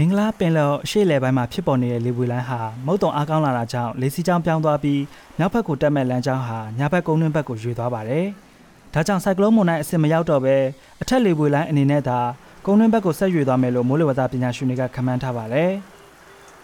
[0.00, 5.02] ဘင်္ဂလားပင်လယ်အရှေ့လယ်ပိုင်းမှာဖြစ်ပေါ်နေတဲ့လေပွေလိုင်းဟာမုတ်တုံအားကောင်းလာတာကြောင့်လေစီးကြောင်းပြောင်းသွားပြီး
[5.38, 8.26] နောက်ဘက်ကိုတက်မဲ့လမ်းကြောင်းဟာညာဘက်ကုန်းတွင်းဘက်ကိုရွေသွားပါတယ်။
[8.94, 10.56] ဒါကြောင့်စိုက်ကလုန်းမုန်တိုင်းအဆင့်မရောက်တော့ဘဲ
[11.02, 12.18] အထက်လေပွေလိုင်းအနေနဲ့သာ
[12.66, 15.70] ကုန်းတွင်းဘက်ကိုဆက်ရွေသွားမယ်လို့မိုးလေဝသပညာရှင်တွေကခန့်မှန်းထားပါတယ်။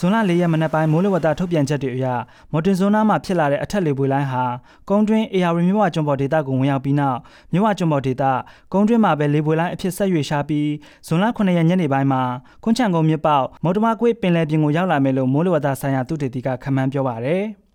[0.00, 2.06] ဇွန်လ၄ရက်မနက်ပိုင်းမိုးလေဝသထုတ်ပြန်ချက်တွေအရ
[2.52, 4.44] မော်တင်ဇွန်နာမှာဖြစ်လာတဲ့အထက်လေပွေလိုင်းဟာ
[4.88, 7.18] ကုန်းတွင်း AR မြဝကျွန်းပေါ်ဒေသကိုဝင်ရောက်ပြီးနောက်
[7.52, 8.24] မြဝကျွန်းပေါ်ဒေသ
[8.72, 10.68] ကုန်းတွင်းမှာပဲလေပွေလိုင်းအဖြစ်ဆက်ရွေရှာပြီး
[11.06, 12.22] ဇွန်လ9ရက်ညနေပိုင်းမှာ
[12.62, 17.42] ခွန်းချံကုန်းမြစ်ပေါက်မော်တမကွေးပင်လယ်ပြင်ကိုရောက်လာမယ်လို့မိုးလေဝသဆိုင်ရာသုတေသီကခန့်မှန်းပြောပါတယ်။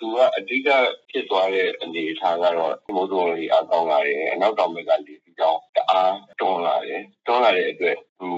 [0.00, 0.68] သူကအဓိက
[1.10, 8.30] ဖြစ်သွားတဲ့အနေအထားကတော့မိုးတော်လေးအကောင်းလာတယ်အနောက်တောင်ဘက်ကလေဒီကြောင်တအားတွန်းလာတယ်တွန်းလာတဲ့အတွက်သူ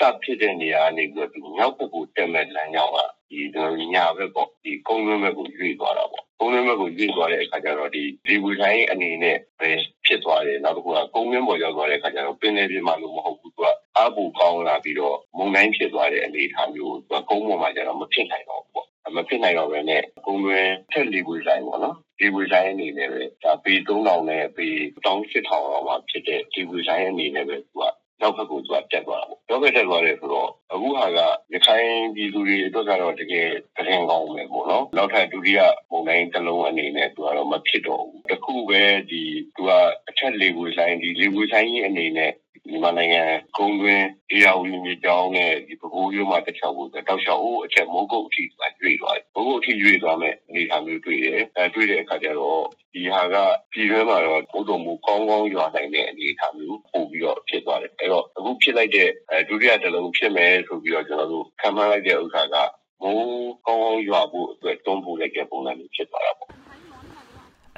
[0.00, 2.98] စဖြစ်တဲ့နေရာကနေပြီးတော့သူမြောက်ဘက်ကိုတက်မဲ့လမ်းကြောင်းက
[3.30, 9.70] ဒီကျွန်တော်ညာဘက်ပေါ့ဒီကုန်းတွင်းဘက်ကိုရွေ့သွားတာပေါ့ကုန်းတွင်းဘက်ကိုရွေ့သွားတဲ့အခါကျတော့ဒီဒီဝီတိုင်းအနေနဲ့ပဲ
[10.06, 13.66] ဖြစ်သွားတယ်နောက်တစ်ခုကကုန်းတွင်းပေါ်ရောက်သွားတဲ့အခါကျတော့ပင်လယ်ပြင်မှာလို့မဟုတ်ဘူးသူက
[13.98, 24.66] အပူကောင်းလာပြီးတော့မုန်တိုင်းဖြစ်သွားတဲ့အနေအထားမျိုးသူကကုန်းပေါ်မှာကျတော့မဖြစ်နိုင်တော့ဘူးပေါ့မဖြစ်နိုင်တော့ဘဲနဲ့ကုန်းတွင်းထက်လီဝီတိုင်းပေါ့နော်ဒီဝီတိုင်းအနေနဲ့ပဲဒါပေ3000နဲ့ပေ
[25.04, 27.82] 18000လောက်မှာဖြစ်တဲ့ဒီဝီတိုင်းအနေနဲ့ပဲသူက
[28.20, 31.18] နောက်ဘက်ကိုသူကတက်သွားတာပေါ့။ နောက်ဘက်တက်သွားတယ်ဆိုတော့အခုဟာက
[31.52, 39.22] ရခိုင်ပြည်သူတွေအတွက်ကတော့တကယ်သတင်းကောင်းပဲပေါ့နော်။နောက်ထပ်ဒုတိယမုန်တိုင်းတစ်လုံးအနေနဲ့သူကတော့မဖြစ်တော့ဘူး။တခုပဲဒီ
[39.56, 39.70] သူက
[40.08, 42.32] အထက်လေဝေဆိုင်ဒီလေဝေဆိုင်ကြီးအနေနဲ့
[42.68, 43.22] မြန်မာနိုင်ငံ
[43.56, 48.42] ကုန်းတွင်း အေယာဝီမြေကြောင်းနဲ့ဒီပကူးရိုးမှာတစ်ချောက်ကိုတောက်လျှောက်အိုးအချက်မုန်းကုတ်အထိ
[48.80, 52.62] ရွေ့သွားတယ်။မုန်းကုတ်အထိရွေ့သွားမဲ့အနေအထားမျိုးတွေ့တယ်။အဲတွေ့တဲ့အခါကျတော့
[52.94, 53.36] ဒီဟာက
[53.72, 62.56] ပြည်တွင်းမှာတော့ဘုဒ္ဓမူကောင်းကောင်းရွာနိုင်တဲ့အနေအထားမျိုးပို့ပြီးတော့ဖြစ်သွားတယ်။အဲတော့အခုဖြစ်လိုက်တဲ့အဲဒုတိယတစ်လုံးဖြစ်မယ်ဆိုပြီးတော့ကျွန်တော်တို့ခံမှန်းလိုက်တဲ့ဥစ္စာက
[63.02, 66.59] မိုးကောင်းကောင်းရွာဖို့အတွက်တွန်းပို့လိုက်တဲ့ပုံစံမျိုးဖြစ်သွားတာပေါ့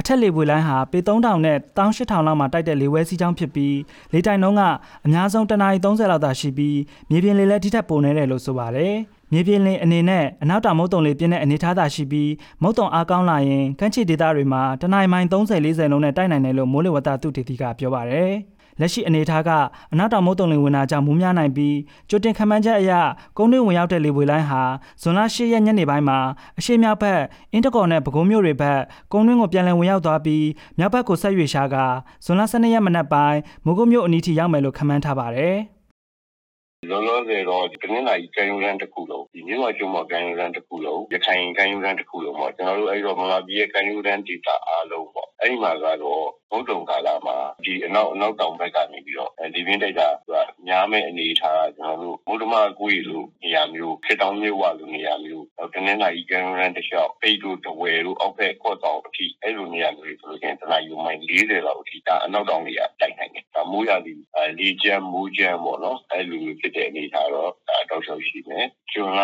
[0.00, 3.76] အထက်လေပွေလိုင်းဟာပေ3000နဲ့18000လောက်မှာတိုက်တဲ့လေဝဲစီးကြောင်းဖြစ်ပြီး
[4.12, 4.62] လေတိုင်နှုန်းက
[5.06, 6.78] အများဆုံးတနအီ30လောက်သာရှိပြီး
[7.10, 8.94] မြေပြင်လေလည်းထိထက်ပိုနေတယ်လို့ဆိုပါတယ်။
[9.32, 12.30] မြေပြင်လေအနေနဲ့အနောက်တောင်မုတ်တုံလေပြင်းတဲ့အနေထားသာရှိပြီး
[12.62, 18.32] မုတ်တုံအားကောင်းလာရင်ကမ်းခြေဒေသတွေမှာတနအီမိုင်30 40လုံးနဲ့တိုက်နိုင်တယ်လို့မိုးလေဝသသုတေသီကပြောပါတယ်။
[18.82, 19.50] လက်ရှိအနေအထားက
[19.92, 21.76] အနောက်တောင်မုတ်တုံလေဝင်တာကြောင့်မူးများနိုင်ပြီး
[22.08, 22.92] ကြိုတင်ခန့်မှန်းချက်အရ
[23.36, 24.62] ကုန်းတွင်းဝင်ရောက်တဲ့လေပွေလိုင်းဟာ
[25.02, 26.18] ဇွန်လ10ရက်ညနေပိုင်းမှာ
[26.58, 27.20] အရှေ့မြောက်ဘက်
[27.52, 28.80] အင်းတကော်နဲ့ပဲခူးမြို့တွေဘက်
[29.12, 30.46] ကုန်းတွင်းကိုပြန်လည်ဝင်ရောက်သွားပြီး
[30.78, 31.76] မြောက်ဘက်ကိုဆက်ရွေရှာက
[32.24, 35.56] ဇွန်လ12ရက်မနက်ပိုင်းမိုးကုတ်မြို့အနီးထိရောက်မယ်လို့ခန့်မှန်းထားပါတယ်။
[36.90, 50.32] လောလောဆယ်တော့ဒီကနေ့လာကြီးကံယူရန်တစ်ခုလုံးဒီမြို့ဝကျွန်းမှာကံယူရန်တစ်ခုလုံးရခိုင်ကံယူရန်တစ်ခုလုံးပေါ့ကျွန်တော်တို့အဲ့တော့မလာပြည်ရဲ့ကံယူရန်ဒေတာအားလုံးပေါ့ အဲ့ဒီမှာကတော့ဘုံတုံကာလာမှာဒီအနောက်အနောက်တောင်ဘက်ကနေပြီးတော့ဒီပြင်းတိုက်တာက
[50.66, 55.44] များမဲ့အနေထားကျွန်တော်တို့မုဒ္ဓမကွေးလိုနေရာမျိုးခေတောင်မြို့ဝလိုနေရာမျိုး
[55.74, 64.18] တနင်္လာရီကံယူရန်တစ်လျှောက်ပိတ်တို့တဝယ်တို့အောက်ဘက်ကော့တောင်အထိအဲ့လိုနေရာမျိုးဆိုလို့ချင်းတနင်္လာရီမိုင်40လောက်အထိဒါအနောက်တောင်တွေကတိုက်နိုင်တယ်ဒါမိုးရသည်
[64.58, 69.20] လေကျန်းမိုးကျန်းပေါ့နော်အဲ့လိုမျိုးဖြစ်တဲ့အနေထားတော့ဒါတောက်လျှောက်ရှိမယ်ကျွန်းက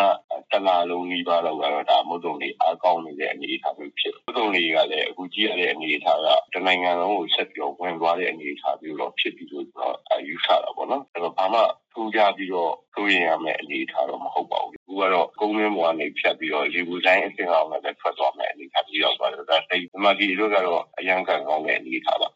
[0.59, 9.95] တလာလုံးနီးပါးလောက်ကတော့ဒါမုတ်တုံလေးအားကောင်းနေတဲ့အနေအထားမျိုးဖြစ်မုတ်တုံလေးကလည်းအခုကြည့်ရတဲ့အနေအထားကတနိုင်ငံလုံးကိုဆက်ပြီးတော့ဝင်သွားတဲ့အနေအထားမျိုးတော့ဖြစ်ပြီးလို့တော့
[10.27, 11.61] ယူဆတာပေါ့နော်အဲ့တော့ဘာမှ
[11.93, 22.29] ထူးခြားပြီးတော့ဆိုရင်ရမယ့်အနေအထားတော့မဟုတ်ပါဘူးအခုကတော့ကုန်းရင်းပေါ်ကနေဖြတ်ပြီးတော့ရေဘူးတိုင်းအစင်းအောင်လည်းထွက်သွားမယ်အနေအထားပြီးတော့သွားတယ်ဒါတိတ်ဒီမှာဒီတို့ကတော့အရန်ကန်ကောင်းတဲ့အနေအထားပါ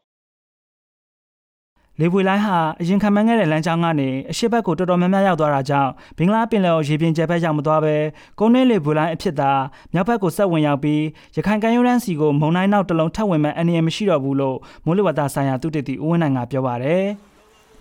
[2.00, 7.96] လေပွေလိုင်းဟာအရင်ခံမှန်းခဲ့တဲ့လမ်းကြောင်းကနေအရှိတ်ဘက်ကိုတော်တော်များများရောက်သွားတာကြောင့်ဘင်္ဂလားပင်လယ်အော်ရေပြင်ကျက်ဘက်ရောက်မသွားဘဲ
[8.40, 9.52] ကုန်းတွင်းလေပွေလိုင်းအဖြစ်သာ
[9.94, 11.04] မြောက်ဘက်ကိုဆက်ဝင်ရောက်ပြီး
[11.36, 17.06] ရခိုင်ကမ်းရိုးတန်းစီကိုမုန်တိုင်းနောက်တစ်လုံးထပ်ဝင်မဲ့အနေအမရှိတော့ဘူးလို့မိုးလေဝသဆိုင်ရာသုတေသီဦးဝင်းနိုင်ကပြောပါတယ်။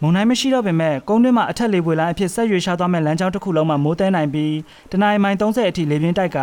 [0.05, 4.55] မုန်တိုင်းမရှိတော့ပေမဲ့ကုန်းတွင်းမှာအထက်လေပွေလိုင်းအဖြစ်ဆက်ရွေရှာသွားမဲ့လမ်းကြောင်းတစ်ခုလုံးမှာမိုးတဲနိုင်ပြီး
[4.91, 6.39] တနအီမိုင်30အထိလေပြင်းတိုက်က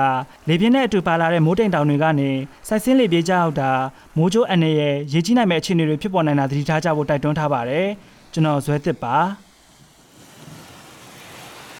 [0.49, 2.29] လေပြင်းနဲ့အတူပါလာတဲ့မိုးတိမ်တောင်တွေကနေ
[2.67, 3.71] စိုက်စင်းလေပြေးကြအောင်တာ
[4.17, 7.87] မိုးကြိုးအနေရဲ့ရေကြီးနိုင်မဲ့အခြေအနေတွေဖြစ်ပေါ်နိုင်တာသတိထားကြဖို့တိုက်တွန်းထားပါတယ်
[8.33, 9.15] ကျွန်တော်ဇွဲသစ်ပါ